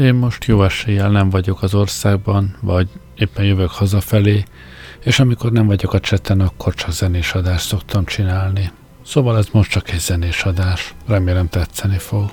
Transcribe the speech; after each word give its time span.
Én 0.00 0.14
most 0.14 0.44
jó 0.44 0.62
eséllyel 0.62 1.10
nem 1.10 1.30
vagyok 1.30 1.62
az 1.62 1.74
országban, 1.74 2.56
vagy 2.60 2.88
éppen 3.14 3.44
jövök 3.44 3.70
hazafelé, 3.70 4.44
és 5.04 5.20
amikor 5.20 5.52
nem 5.52 5.66
vagyok 5.66 5.92
a 5.92 6.00
cseten, 6.00 6.40
akkor 6.40 6.74
csak 6.74 6.92
zenés 6.92 7.32
adást 7.32 7.66
szoktam 7.66 8.04
csinálni. 8.04 8.70
Szóval 9.04 9.36
ez 9.36 9.46
most 9.52 9.70
csak 9.70 9.90
egy 9.90 9.98
zenés 9.98 10.42
adás. 10.42 10.94
Remélem 11.06 11.48
tetszeni 11.48 11.98
fog. 11.98 12.30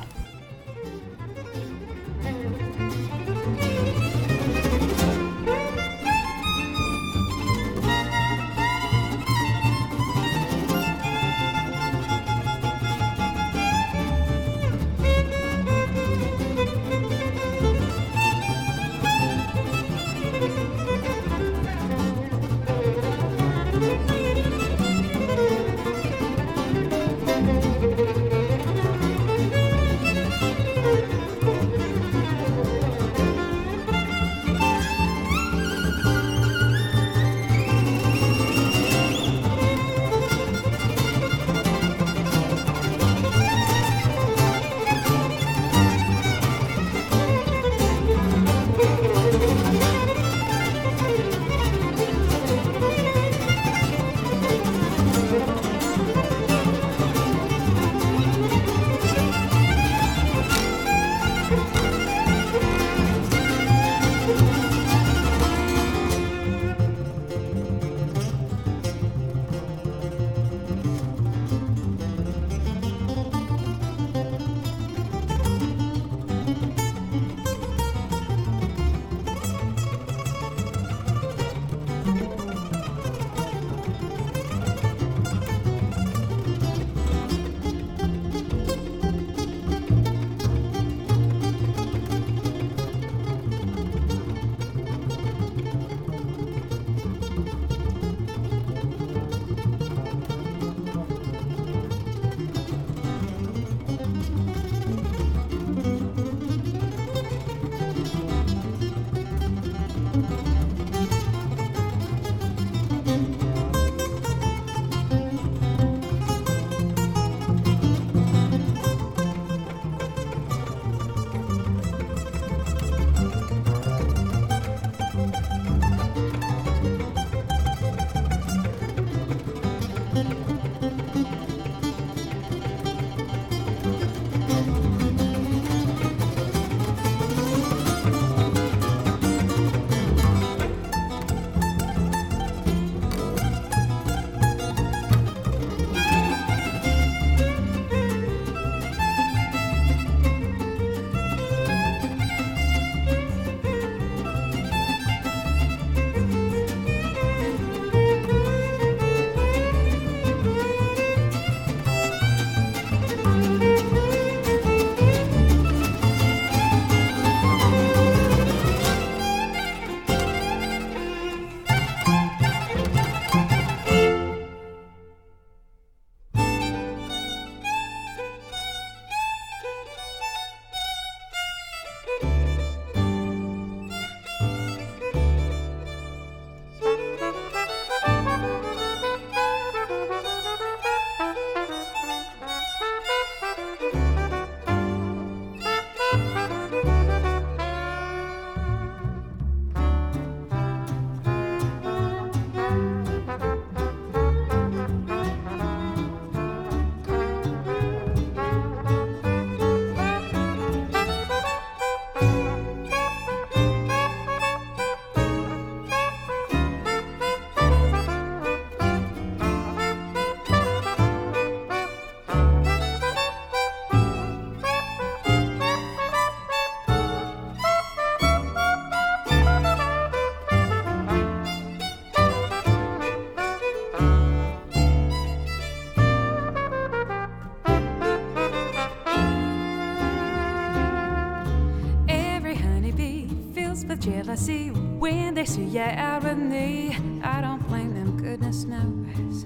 With 245.57 246.37
me. 246.37 246.95
I 247.23 247.41
don't 247.41 247.65
blame 247.67 247.93
them, 247.93 248.17
goodness 248.17 248.63
knows. 248.63 249.45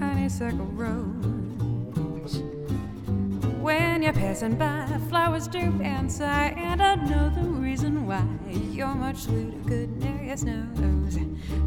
Honeysuckle 0.00 0.66
rose. 0.66 2.42
When 3.60 4.02
you're 4.02 4.12
passing 4.12 4.56
by, 4.56 4.86
flowers 5.08 5.46
droop 5.46 5.80
and 5.80 6.10
sigh, 6.10 6.54
and 6.56 6.82
I 6.82 6.96
know 6.96 7.30
the 7.30 7.42
reason 7.42 8.06
why. 8.06 8.24
You're 8.50 8.94
much 8.94 9.18
sweeter, 9.18 9.58
goodness 9.66 10.42
knows. 10.42 11.18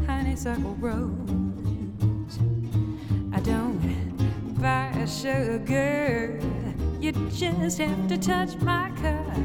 Honeysuckle 0.06 0.76
rose. 0.78 2.38
I 3.32 3.40
don't 3.40 4.60
buy 4.60 5.06
sugar. 5.06 6.38
You 7.00 7.12
just 7.30 7.78
have 7.78 8.08
to 8.08 8.18
touch 8.18 8.56
my 8.56 8.90
cup. 9.00 9.36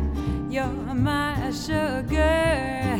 You're 0.49 0.65
my 0.65 1.51
sugar. 1.51 2.99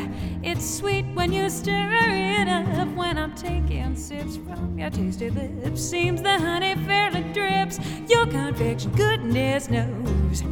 It's 0.56 0.78
sweet 0.78 1.06
when 1.14 1.34
you 1.34 1.50
stir 1.50 1.90
it 1.92 2.48
up. 2.48 2.88
When 2.96 3.18
I'm 3.18 3.36
taking 3.36 3.94
sips 3.98 4.38
from 4.38 4.80
your 4.80 4.90
tasty 4.90 5.30
lips, 5.30 5.82
seems 5.82 6.22
the 6.22 6.40
honey 6.40 6.76
fairly 6.88 7.24
drips. 7.34 7.78
Your 8.08 8.26
confection, 8.26 8.92
goodness 8.92 9.70
knows, 9.70 10.44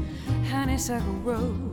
honeysuckle 0.50 1.14
rose. 1.24 1.73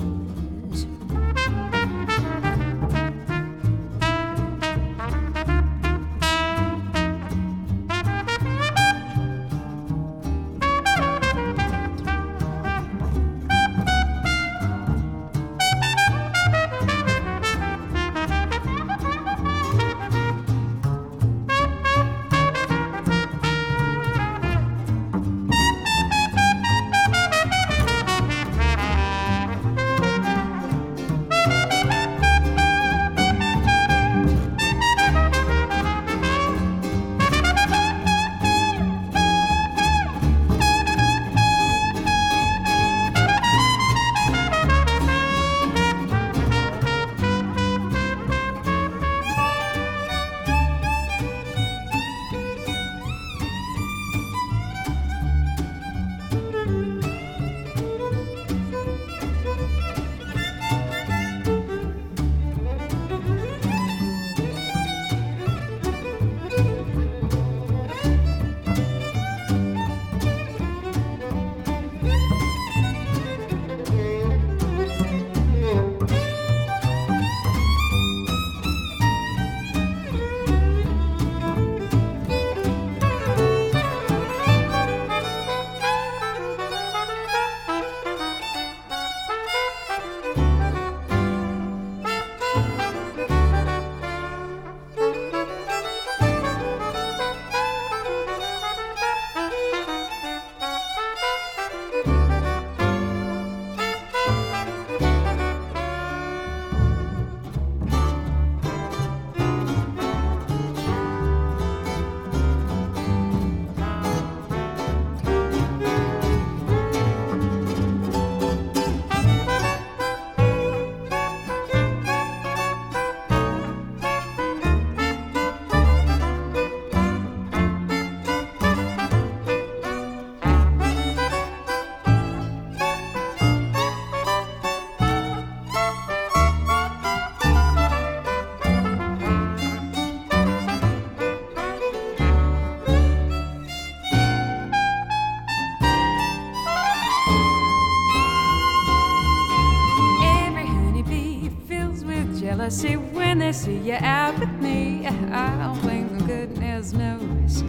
You 153.82 153.94
out 153.94 154.38
with 154.38 154.50
me, 154.60 155.06
I 155.06 155.56
don't 155.56 155.80
blame 155.82 156.08
them, 156.08 156.26
goodness 156.26 156.92
knows. 156.92 157.64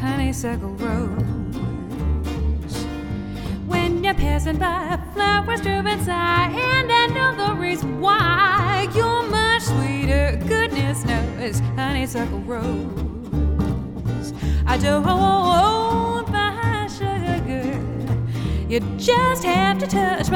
Honeysuckle 0.00 0.74
rose. 0.74 1.22
When 3.66 4.04
you're 4.04 4.14
passing 4.14 4.58
by, 4.58 4.98
flowers 5.14 5.60
drip 5.60 5.86
inside, 5.86 6.52
and 6.52 6.92
I 6.92 7.06
know 7.06 7.48
the 7.48 7.54
reason 7.54 8.00
why. 8.00 8.88
You're 8.94 9.28
much 9.28 9.62
sweeter, 9.62 10.40
goodness 10.46 11.04
knows. 11.04 11.60
Honeysuckle 11.76 12.40
rose. 12.40 14.32
I 14.66 14.76
don't. 14.78 15.08
You 18.68 18.80
just 18.98 19.44
have 19.44 19.78
to 19.78 19.86
touch 19.86 20.27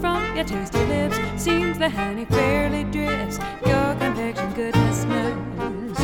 from 0.00 0.36
your 0.36 0.44
tasty 0.44 0.84
lips, 0.86 1.16
seems 1.36 1.78
the 1.78 1.88
honey 1.88 2.24
fairly 2.24 2.84
drips. 2.84 3.38
Your 3.66 3.94
confection, 3.96 4.52
goodness 4.54 5.04
knows. 5.04 5.98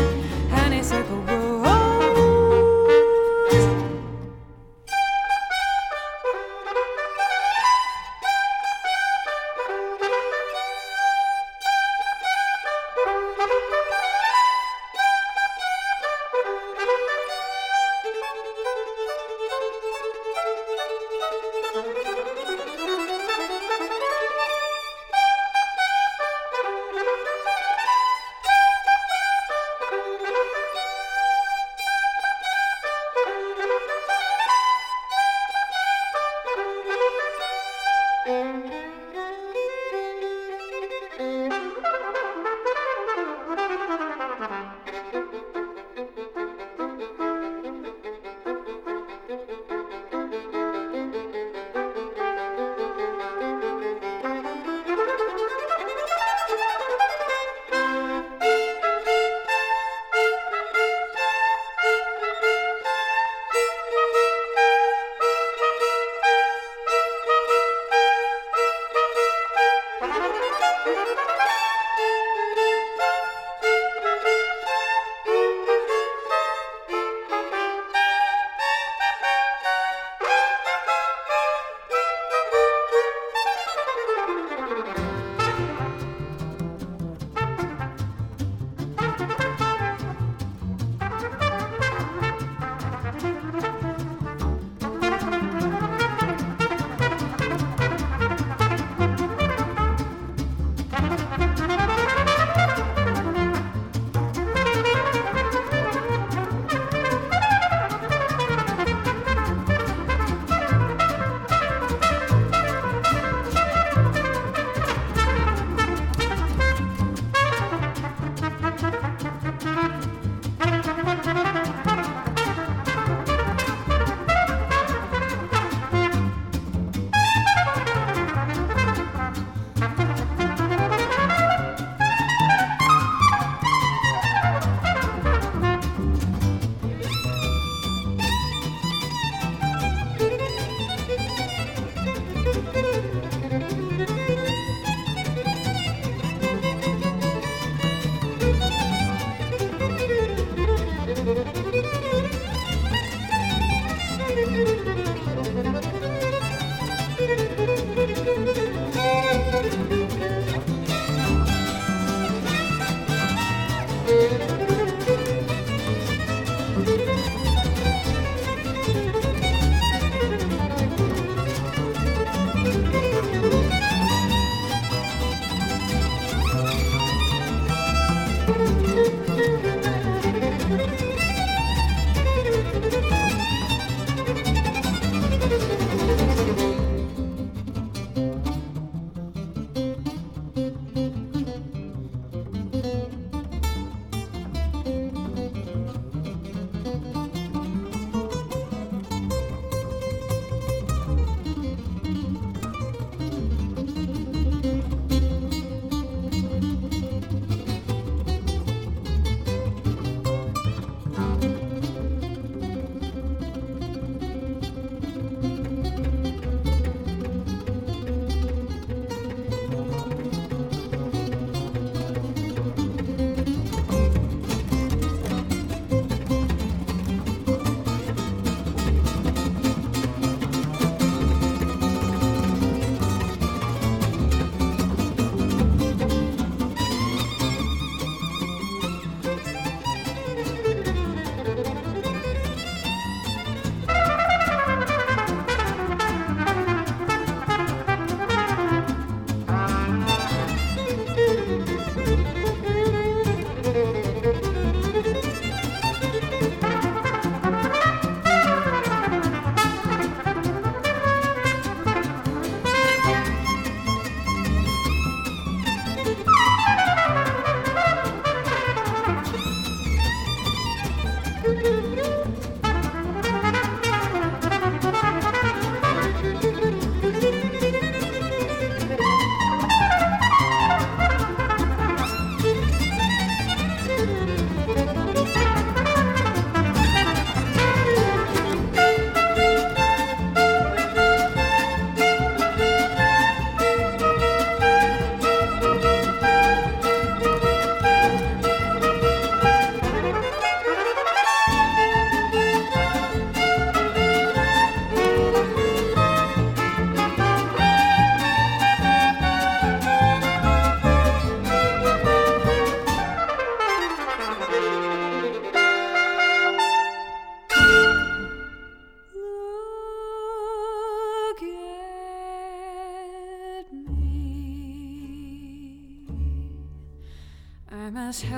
Honeysuckle 0.51 1.23
rose. 1.23 1.78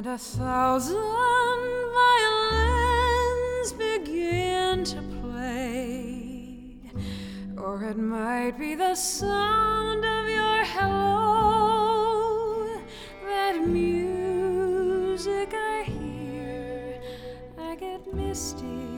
And 0.00 0.14
a 0.14 0.16
thousand 0.16 0.96
violins 2.00 3.72
begin 3.74 4.82
to 4.82 5.02
play, 5.20 6.78
or 7.58 7.84
it 7.84 7.98
might 7.98 8.58
be 8.58 8.74
the 8.74 8.94
sound 8.94 10.02
of 10.02 10.26
your 10.26 10.64
hello, 10.64 12.80
that 13.26 13.60
music 13.66 15.52
I 15.52 15.82
hear. 15.82 16.98
I 17.58 17.76
get 17.76 18.10
misty 18.14 18.89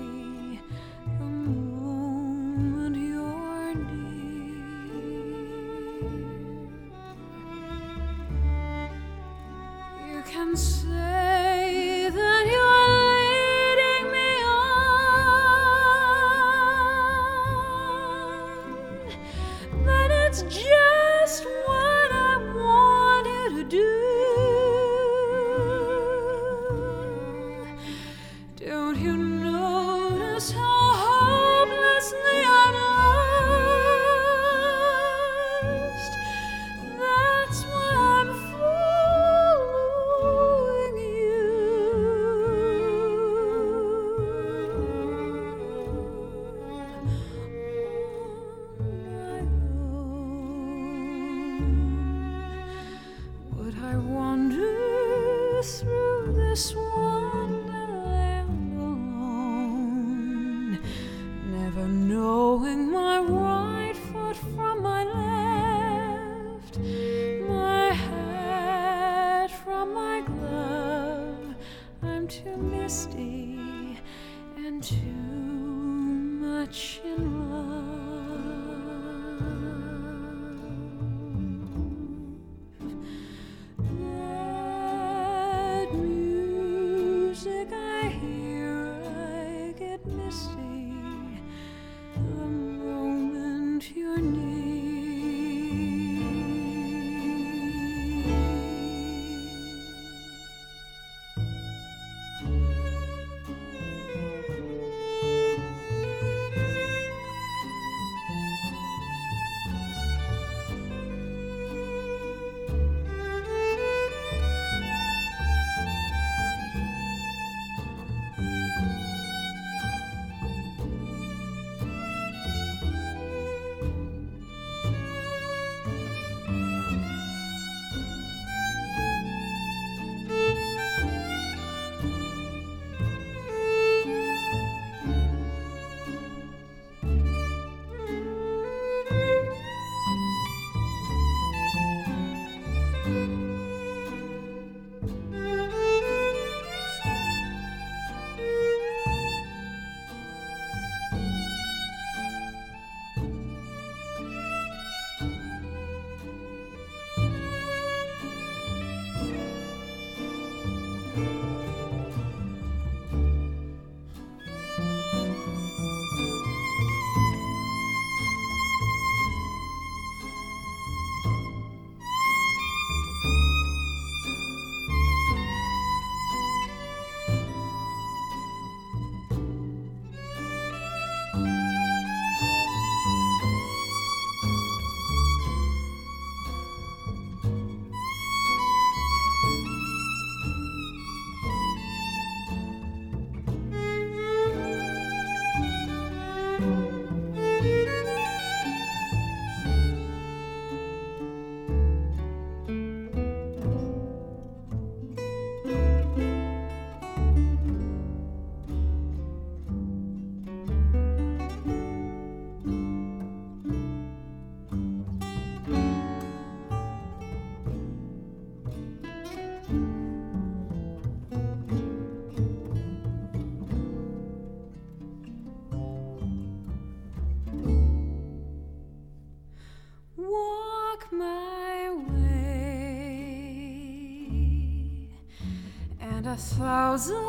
a 236.32 236.36
thousand 236.36 237.22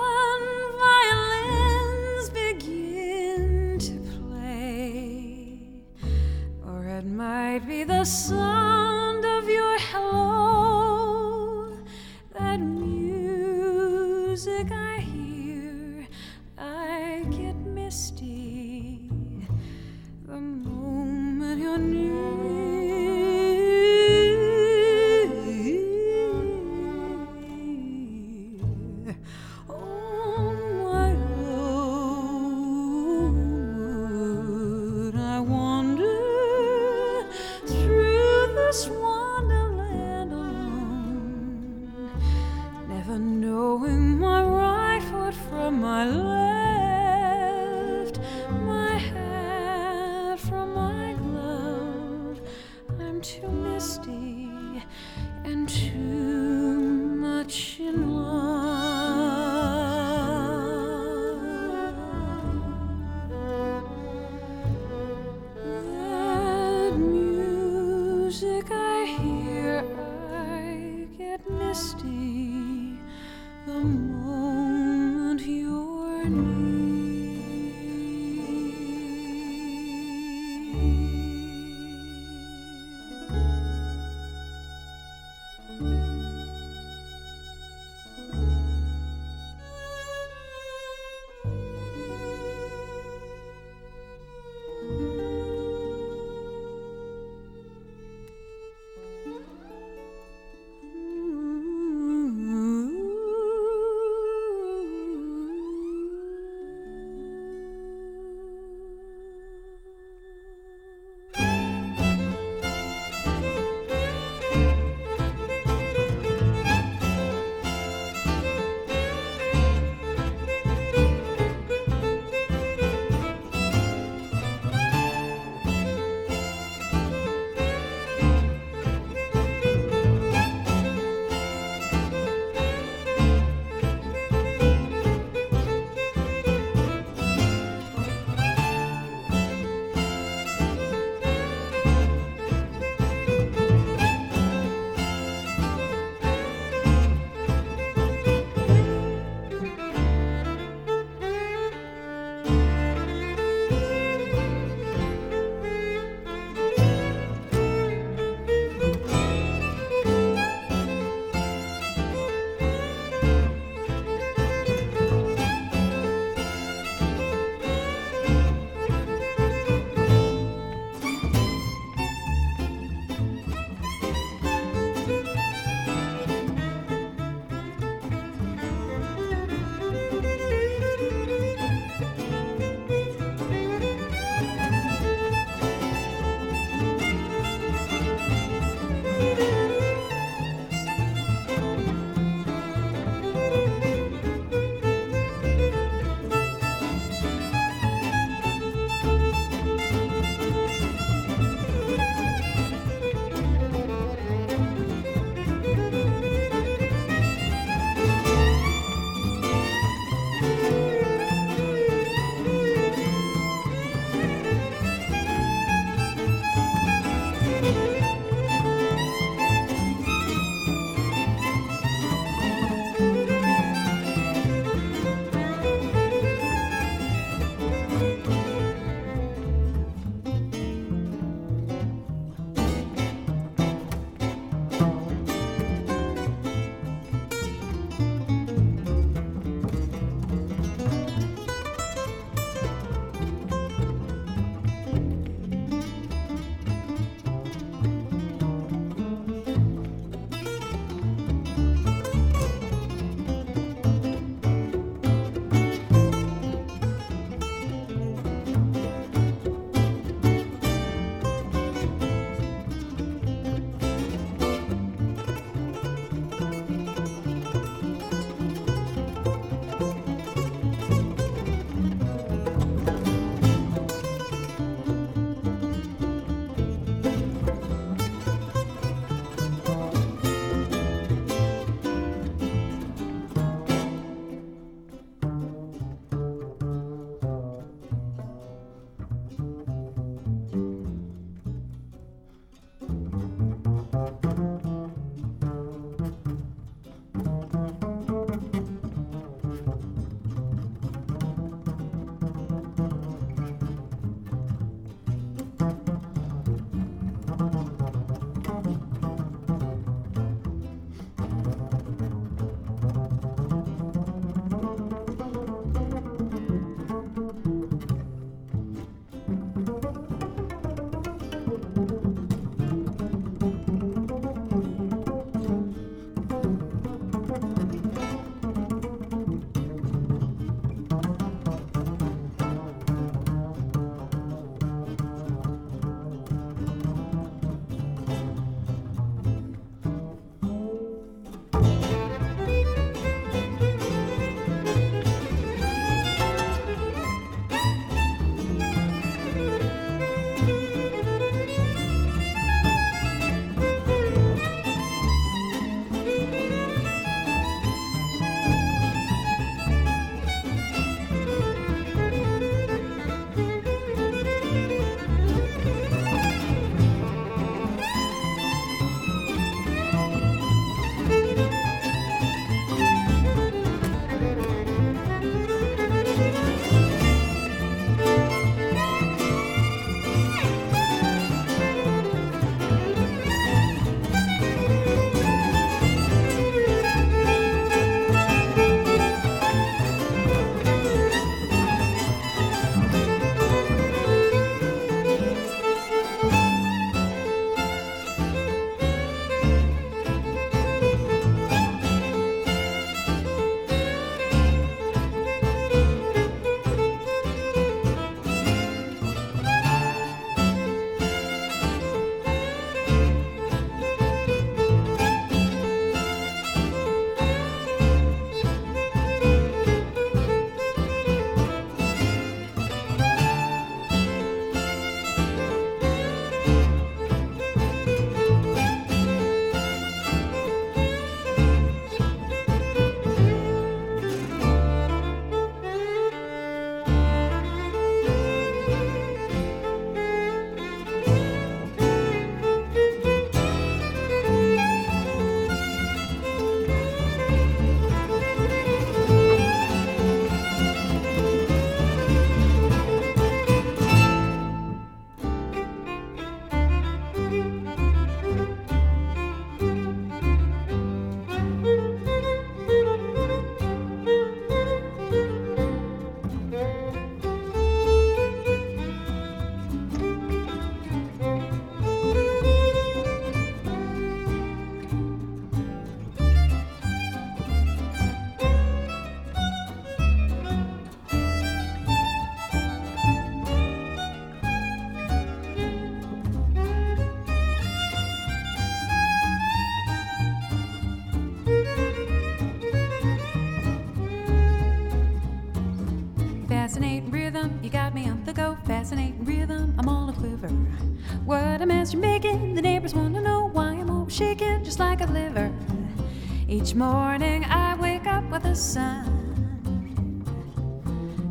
Each 506.53 506.75
morning 506.75 507.43
I 507.45 507.75
wake 507.81 508.05
up 508.05 508.29
with 508.29 508.43
the 508.43 508.53
sun. 508.53 509.09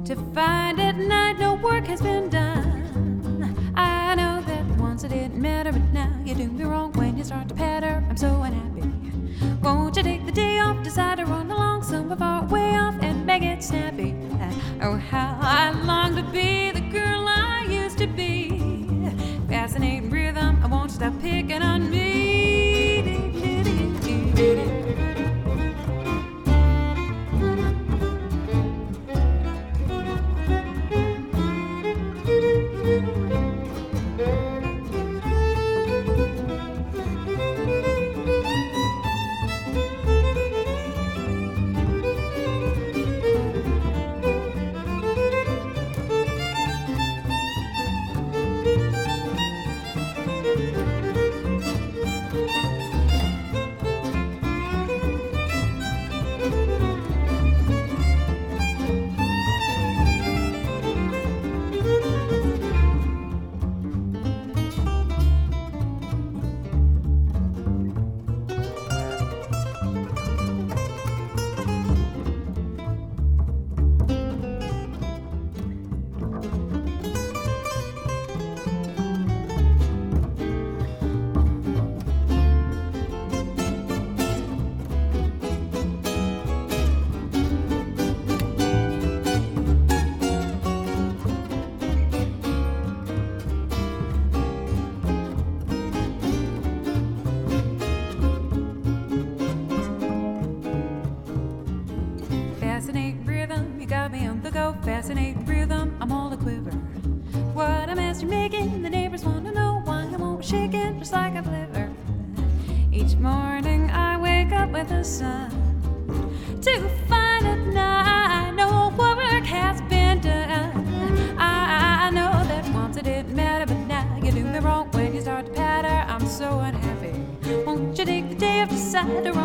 To 0.04 0.16
find 0.34 0.80
at 0.80 0.96
night 0.96 1.38
no 1.38 1.54
work 1.54 1.86
has 1.86 2.02
been 2.02 2.21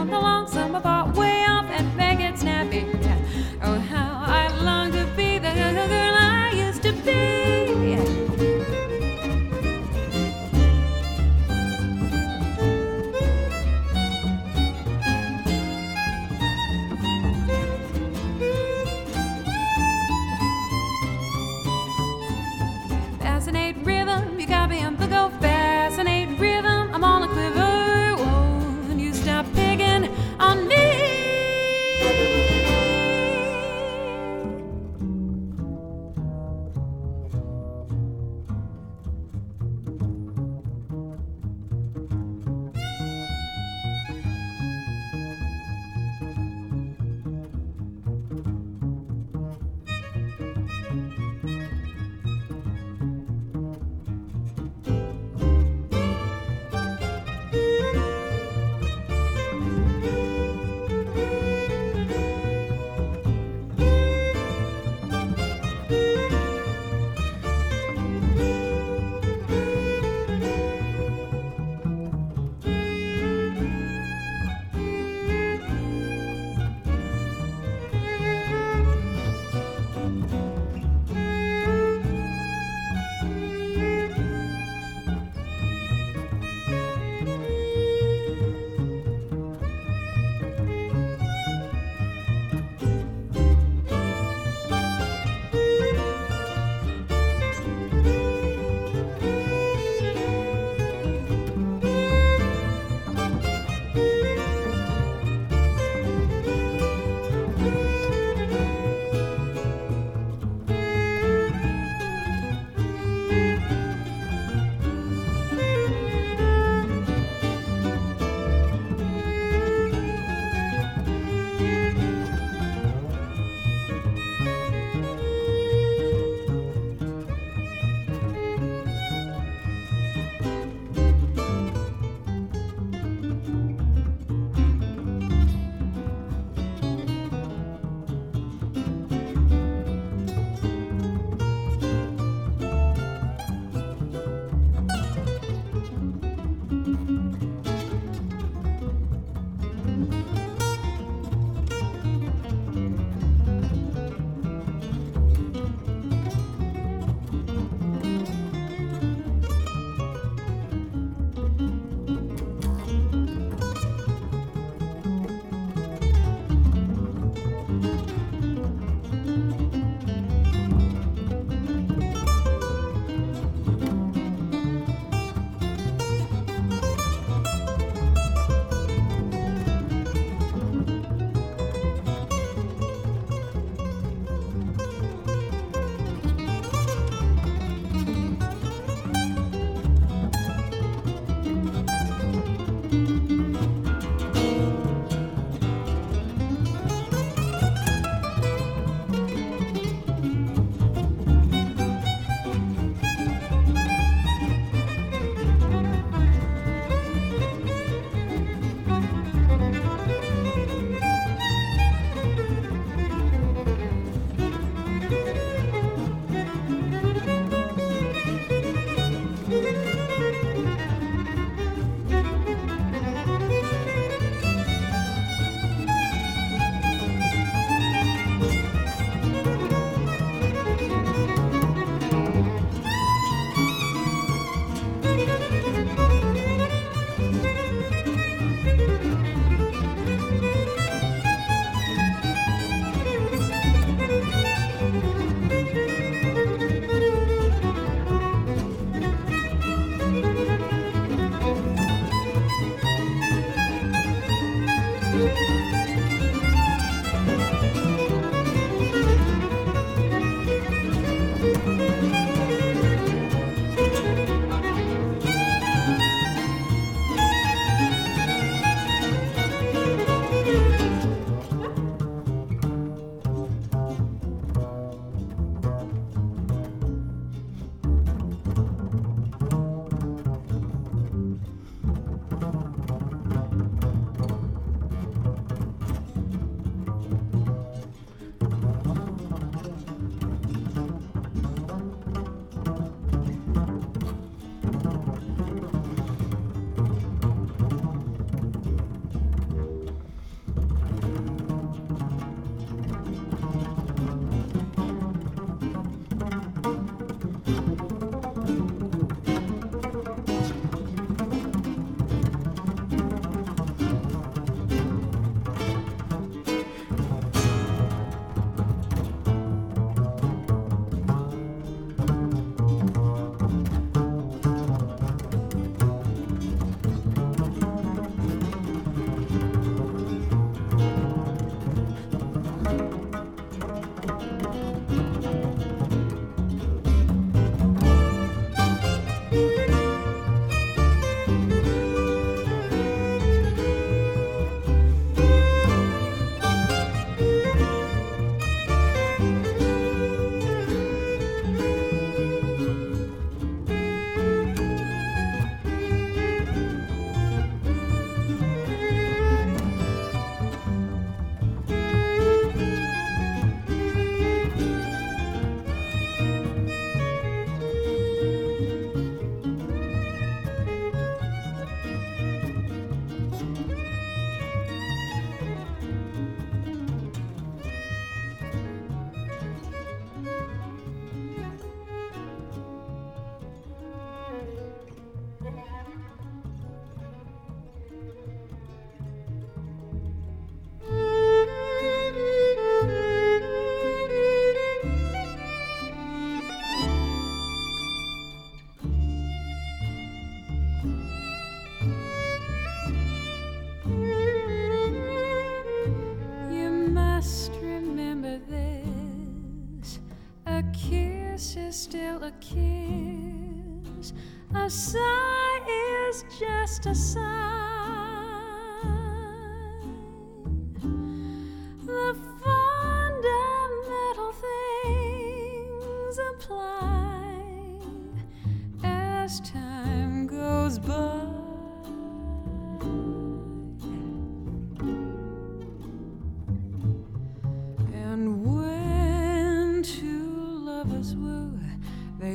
the 0.09 0.17
lonesome 0.17 0.75
about 0.75 1.13
way 1.15 1.43
off 1.43 1.65
and 1.69 1.96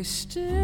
still 0.04 0.61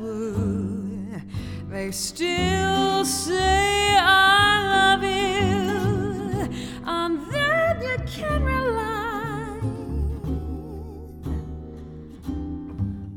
were, 0.00 1.22
they 1.70 1.90
still 1.90 3.04
say 3.04 3.96
I 4.00 4.96
love 4.96 5.02
you. 5.02 6.48
On 6.84 7.28
that 7.30 7.82
you 7.82 7.98
can 8.06 8.42
rely. 8.44 9.60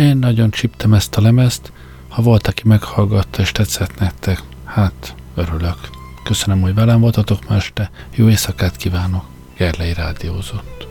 Én 0.00 0.16
nagyon 0.16 0.50
csíptem 0.50 0.94
ezt 0.94 1.16
a 1.16 1.20
lemezt, 1.20 1.72
ha 2.08 2.22
volt, 2.22 2.46
aki 2.46 2.62
meghallgatta 2.64 3.42
és 3.42 3.52
tetszett 3.52 3.98
nektek, 3.98 4.42
hát 4.64 5.14
örülök. 5.34 5.78
Köszönöm, 6.24 6.60
hogy 6.60 6.74
velem 6.74 7.00
voltatok 7.00 7.48
ma 7.48 7.54
este, 7.54 7.90
jó 8.14 8.28
éjszakát 8.28 8.76
kívánok, 8.76 9.24
Gerlei 9.56 9.92
Rádiózott. 9.92 10.89